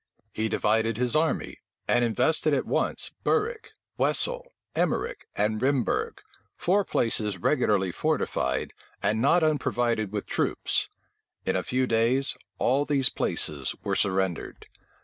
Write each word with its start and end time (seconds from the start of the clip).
He 0.31 0.49
divided 0.49 0.97
his 0.97 1.15
army, 1.15 1.59
and 1.87 2.03
invested 2.03 2.55
at 2.55 2.65
once 2.65 3.11
Burik, 3.23 3.67
Wesel, 3.99 4.47
Emerik, 4.75 5.27
and 5.35 5.61
Rhimberg, 5.61 6.23
four 6.57 6.83
places 6.83 7.37
regularly 7.37 7.91
fortified, 7.91 8.73
and 9.03 9.21
not 9.21 9.43
unprovided 9.43 10.11
with 10.11 10.25
troops: 10.25 10.89
in 11.45 11.55
a 11.55 11.61
few 11.61 11.85
days, 11.85 12.35
all 12.57 12.83
these 12.83 13.09
places 13.09 13.75
were 13.83 13.95
surrendered. 13.95 14.65